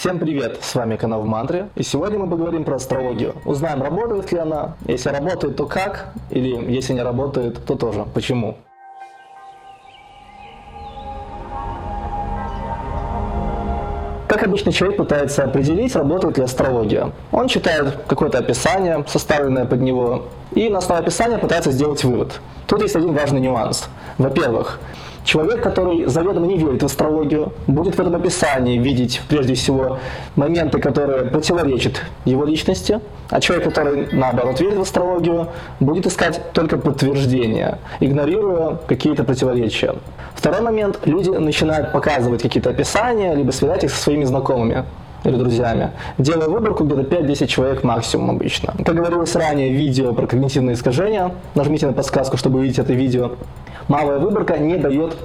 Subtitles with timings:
[0.00, 3.34] Всем привет, с вами канал в и сегодня мы поговорим про астрологию.
[3.44, 8.56] Узнаем, работает ли она, если работает, то как, или если не работает, то тоже почему.
[14.26, 17.12] Как обычно человек пытается определить, работает ли астрология?
[17.30, 22.40] Он читает какое-то описание, составленное под него, и на основе описания пытается сделать вывод.
[22.66, 23.86] Тут есть один важный нюанс.
[24.16, 24.80] Во-первых,
[25.24, 29.98] Человек, который заведомо не верит в астрологию, будет в этом описании видеть прежде всего
[30.34, 36.78] моменты, которые противоречат его личности, а человек, который наоборот верит в астрологию, будет искать только
[36.78, 39.94] подтверждения, игнорируя какие-то противоречия.
[40.34, 44.84] Второй момент, люди начинают показывать какие-то описания, либо связать их со своими знакомыми
[45.24, 48.74] или друзьями, делая выборку где-то 5-10 человек максимум обычно.
[48.84, 53.32] Как говорилось ранее, видео про когнитивные искажения, нажмите на подсказку, чтобы увидеть это видео,
[53.88, 55.16] малая выборка не дает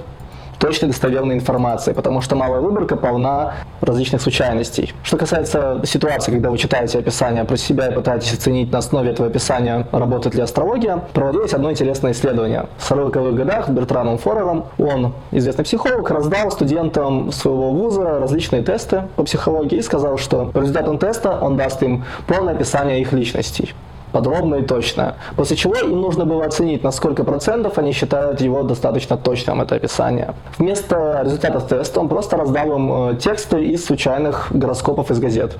[0.58, 4.92] точной достоверной информации, потому что малая выборка полна различных случайностей.
[5.02, 9.28] Что касается ситуации, когда вы читаете описание про себя и пытаетесь оценить на основе этого
[9.28, 12.66] описания, работает ли астрология, проводилось одно интересное исследование.
[12.78, 19.24] В 40-х годах Бертраном Форером, он, известный психолог, раздал студентам своего вуза различные тесты по
[19.24, 23.74] психологии и сказал, что по результатам теста он даст им полное описание их личностей
[24.16, 25.14] подробно и точно.
[25.36, 29.74] После чего им нужно было оценить, на сколько процентов они считают его достаточно точным, это
[29.74, 30.34] описание.
[30.58, 35.58] Вместо результатов теста он просто раздал им э, тексты из случайных гороскопов из газет.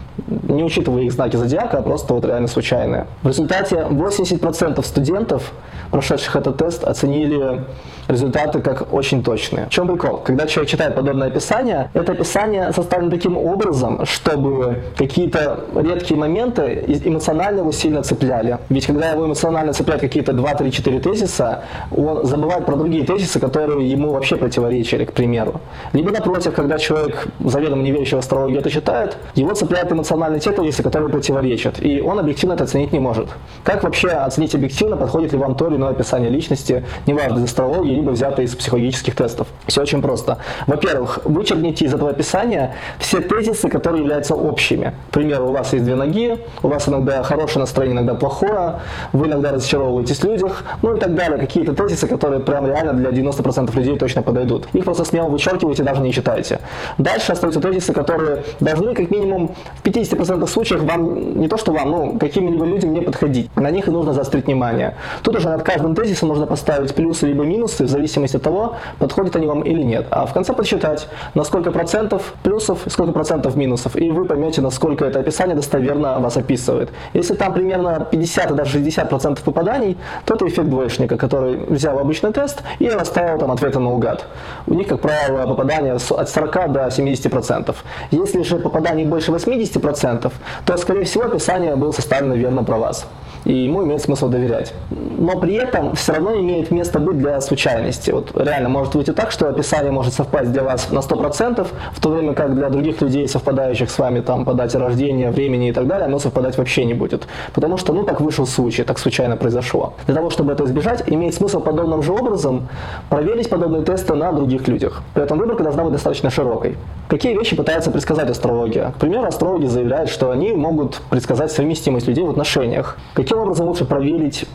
[0.48, 3.06] Не учитывая их знаки зодиака, а просто вот реально случайные.
[3.22, 5.52] В результате 80% студентов,
[5.90, 7.64] прошедших этот тест, оценили
[8.08, 9.66] результаты как очень точные.
[9.66, 10.18] В чем прикол?
[10.18, 17.60] Когда человек читает подобное описание, это описание составлено таким образом, чтобы какие-то редкие моменты эмоционально
[17.60, 18.58] его сильно цепляли.
[18.68, 23.40] Ведь когда его эмоционально цепляют какие-то 2, 3, 4 тезиса, он забывает про другие тезисы,
[23.40, 25.60] которые ему вообще противоречили, к примеру.
[25.92, 30.52] Либо напротив, когда человек заведомо не верящий в астрологию это читает, его цепляют эмоционально те
[30.52, 33.28] тезисы, которые противоречат, и он объективно это оценить не может.
[33.64, 37.94] Как вообще оценить объективно, подходит ли вам то или иное описание личности, неважно из астрологии,
[37.94, 39.46] либо взято из психологических тестов.
[39.66, 40.38] Все очень просто.
[40.66, 44.94] Во-первых, вычеркните из этого описания все тезисы, которые являются общими.
[45.10, 48.80] К примеру, у вас есть две ноги, у вас иногда хорошее настроение, иногда плохое,
[49.12, 51.38] вы иногда разочаровываетесь в людях, ну и так далее.
[51.38, 54.68] Какие-то тезисы, которые прям реально для 90% людей точно подойдут.
[54.72, 56.60] Их просто смело вычеркиваете, даже не читайте.
[56.98, 61.90] Дальше остаются тезисы, которые должны как минимум в 50% случаев вам, не то что вам,
[61.90, 63.54] ну каким-либо людям не подходить.
[63.56, 64.94] На них и нужно заострить внимание.
[65.22, 69.34] Тут уже над каждым тезисом нужно поставить плюсы либо минусы в зависимости от того, подходят
[69.34, 70.06] они вам или нет.
[70.10, 73.96] А в конце подсчитать, на сколько процентов плюсов, сколько процентов минусов.
[73.96, 76.90] И вы поймете, насколько это описание достоверно вас описывает.
[77.14, 81.98] Если там примерно 50 и даже 60 процентов попаданий, то это эффект двоечника, который взял
[81.98, 84.24] обычный тест и расставил там ответы наугад.
[84.68, 87.84] У них, как правило, попадание от 40 до 70 процентов.
[88.12, 90.32] Если же попаданий больше 80 процентов,
[90.64, 93.06] то, скорее всего, описание было составлено верно про вас
[93.46, 94.74] и ему имеет смысл доверять.
[94.90, 98.10] Но при этом все равно имеет место быть для случайности.
[98.10, 102.08] Вот реально может выйти так, что описание может совпасть для вас на 100%, в то
[102.08, 105.86] время как для других людей, совпадающих с вами там по дате рождения, времени и так
[105.86, 107.28] далее, оно совпадать вообще не будет.
[107.54, 109.94] Потому что, ну, так вышел случай, так случайно произошло.
[110.06, 112.68] Для того, чтобы это избежать, имеет смысл подобным же образом
[113.08, 115.02] проверить подобные тесты на других людях.
[115.14, 116.76] При этом выборка должна быть достаточно широкой.
[117.08, 118.90] Какие вещи пытается предсказать астрология?
[118.90, 122.98] К примеру, астрологи заявляют, что они могут предсказать совместимость людей в отношениях.
[123.36, 124.46] Каким образом лучше проверить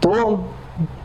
[0.00, 0.40] то,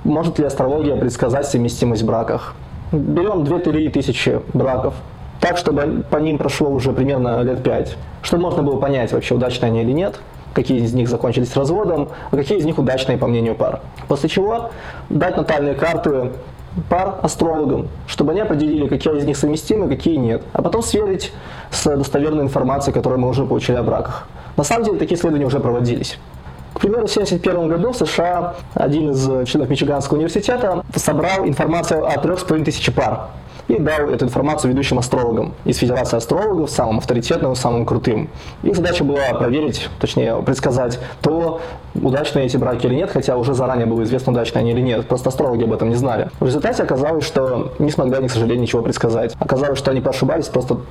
[0.06, 2.56] может ли астрология предсказать совместимость в браках?
[2.94, 4.94] Берем 2-3 тысячи браков,
[5.42, 9.68] так, чтобы по ним прошло уже примерно лет 5, чтобы можно было понять, вообще удачные
[9.68, 10.22] они или нет,
[10.54, 13.82] какие из них закончились разводом, а какие из них удачные по мнению пар.
[14.08, 14.70] После чего
[15.10, 16.32] дать натальные карты
[16.90, 20.42] пар астрологам, чтобы они определили, какие из них совместимы, какие нет.
[20.54, 21.34] А потом сверить
[21.70, 24.26] с достоверной информацией, которую мы уже получили о браках.
[24.56, 26.18] На самом деле такие исследования уже проводились.
[26.76, 32.16] К примеру, в 1971 году в США один из членов Мичиганского университета собрал информацию о
[32.16, 33.30] 3,5 тысячи пар
[33.70, 38.30] и дал эту информацию ведущим астрологам из Федерации астрологов, самым авторитетным, самым крутым.
[38.62, 41.62] Их задача была проверить, точнее предсказать то,
[41.96, 45.08] удачные эти браки или нет, хотя уже заранее было известно, удачные они или нет.
[45.08, 46.30] Просто астрологи об этом не знали.
[46.42, 49.34] В результате оказалось, что не смогли они, к сожалению, ничего предсказать.
[49.40, 50.82] Оказалось, что они ошибались просто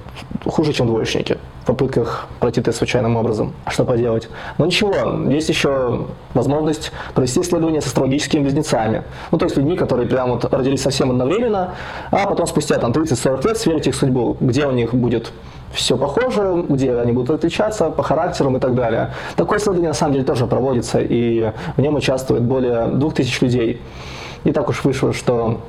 [0.46, 3.52] хуже, чем двоечники попытках пройти тест случайным образом.
[3.68, 4.28] Что поделать?
[4.58, 9.02] Но ничего, есть еще возможность провести исследование с астрологическими близнецами.
[9.30, 11.74] Ну, то есть людьми, которые прямо вот родились совсем одновременно,
[12.10, 15.32] а потом спустя там 30-40 лет сверить их судьбу, где у них будет
[15.72, 19.10] все похоже, где они будут отличаться по характерам и так далее.
[19.36, 23.82] Такое исследование на самом деле тоже проводится, и в нем участвует более 2000 людей.
[24.44, 25.60] И так уж вышло, что,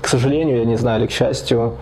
[0.00, 1.74] к сожалению, я не знаю, или к счастью,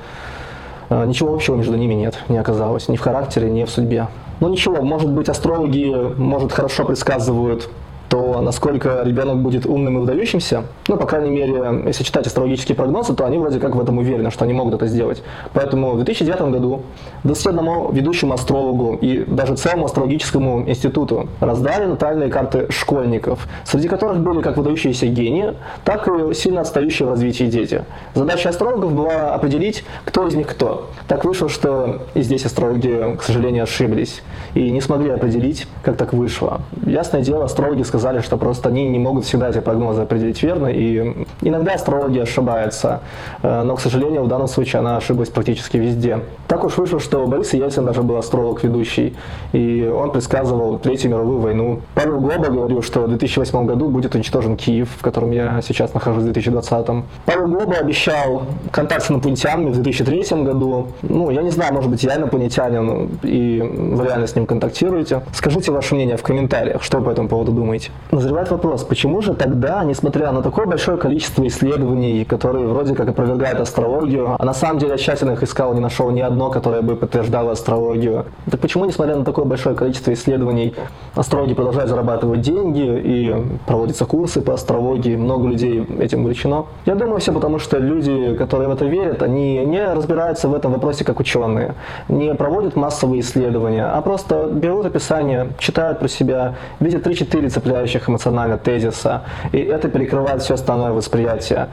[0.90, 4.08] ничего общего между ними нет, не оказалось, ни в характере, ни в судьбе.
[4.40, 7.68] Ну, ничего, может быть, астрологи, может, хорошо предсказывают
[8.10, 13.14] то насколько ребенок будет умным и выдающимся, ну, по крайней мере, если читать астрологические прогнозы,
[13.14, 15.22] то они вроде как в этом уверены, что они могут это сделать.
[15.54, 16.82] Поэтому в 2009 году
[17.22, 24.42] 21 ведущему астрологу и даже целому астрологическому институту раздали натальные карты школьников, среди которых были
[24.42, 25.54] как выдающиеся гении,
[25.84, 27.84] так и сильно отстающие в развитии дети.
[28.14, 30.88] Задача астрологов была определить, кто из них кто.
[31.06, 34.22] Так вышло, что и здесь астрологи, к сожалению, ошиблись
[34.54, 36.60] и не смогли определить, как так вышло.
[36.84, 40.68] Ясное дело, астрологи сказали, сказали, что просто они не могут всегда эти прогнозы определить верно,
[40.68, 43.00] и иногда астрология ошибается,
[43.42, 46.20] э, но, к сожалению, в данном случае она ошиблась практически везде.
[46.48, 49.14] Так уж вышло, что Борис Ельцин даже был астролог ведущий,
[49.52, 51.80] и он предсказывал Третью мировую войну.
[51.94, 56.22] Павел Глоба говорил, что в 2008 году будет уничтожен Киев, в котором я сейчас нахожусь
[56.22, 57.04] в 2020.
[57.26, 60.88] Павел Глоба обещал контакт с инопланетянами в 2003 году.
[61.02, 65.20] Ну, я не знаю, может быть, я инопланетянин, и вы реально с ним контактируете.
[65.34, 67.89] Скажите ваше мнение в комментариях, что по этому поводу думаете.
[68.12, 73.60] Назревает вопрос, почему же тогда, несмотря на такое большое количество исследований, которые вроде как опровергают
[73.60, 76.96] астрологию, а на самом деле я тщательно их искал, не нашел ни одно, которое бы
[76.96, 80.74] подтверждало астрологию, так почему, несмотря на такое большое количество исследований,
[81.14, 83.36] астрологи продолжают зарабатывать деньги и
[83.68, 86.66] проводятся курсы по астрологии, много людей этим увлечено?
[86.86, 90.72] Я думаю, все потому, что люди, которые в это верят, они не разбираются в этом
[90.72, 91.76] вопросе как ученые,
[92.08, 98.08] не проводят массовые исследования, а просто берут описание, читают про себя, видят 3-4 цепляют составляющих
[98.08, 99.22] эмоционально тезиса,
[99.52, 101.68] и это перекрывает все остальное восприятие.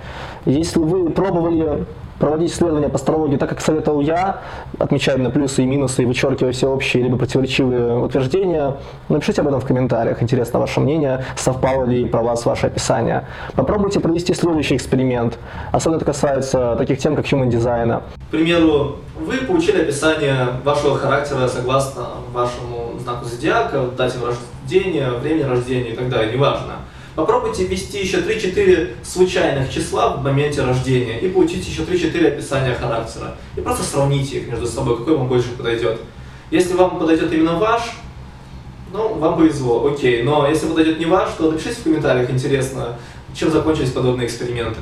[0.46, 1.86] Если вы пробовали
[2.20, 4.38] проводить исследования по астрологии так, как советовал я,
[4.80, 8.78] отмечая на плюсы и минусы и вычеркивая все общие либо противоречивые утверждения,
[9.10, 10.22] напишите об этом в комментариях.
[10.24, 13.26] Интересно ваше мнение, совпало ли про вас ваше описание.
[13.56, 15.38] Попробуйте провести следующий эксперимент.
[15.72, 18.02] Особенно это касается таких тем, как human дизайна.
[18.30, 22.04] К примеру, вы получили описание вашего характера согласно
[22.34, 22.77] вашему
[23.08, 26.80] знаку зодиака, дате рождения, времени рождения и так далее, неважно.
[27.16, 33.36] Попробуйте ввести еще 3-4 случайных числа в моменте рождения и получите еще 3-4 описания характера.
[33.56, 36.02] И просто сравните их между собой, какой вам больше подойдет.
[36.52, 37.94] Если вам подойдет именно ваш,
[38.92, 40.24] ну, вам повезло, окей.
[40.24, 42.98] Но если подойдет не ваш, то напишите в комментариях, интересно,
[43.34, 44.80] чем закончились подобные эксперименты.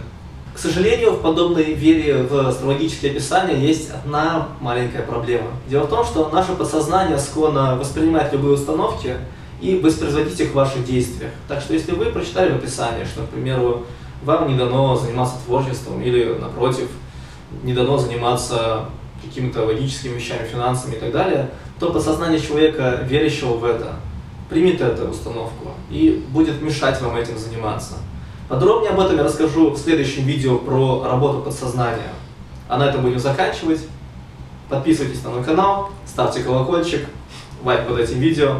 [0.55, 5.49] К сожалению, в подобной вере в астрологические описания есть одна маленькая проблема.
[5.67, 9.17] Дело в том, что наше подсознание склонно воспринимать любые установки
[9.59, 11.31] и воспроизводить их в ваших действиях.
[11.49, 13.85] Так что если вы прочитали в описании, что, к примеру,
[14.23, 16.87] вам не дано заниматься творчеством или, напротив,
[17.63, 18.85] не дано заниматься
[19.21, 21.49] какими-то логическими вещами, финансами и так далее,
[21.81, 23.95] то подсознание человека, верящего в это,
[24.49, 27.95] примет эту установку и будет мешать вам этим заниматься.
[28.47, 32.13] Подробнее об этом я расскажу в следующем видео про работу подсознания.
[32.67, 33.81] А на этом будем заканчивать.
[34.69, 37.07] Подписывайтесь на мой канал, ставьте колокольчик,
[37.63, 38.57] лайк под этим видео.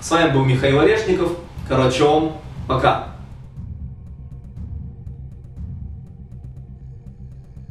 [0.00, 1.32] С вами был Михаил Орешников.
[1.68, 2.32] Короче,
[2.66, 3.11] пока.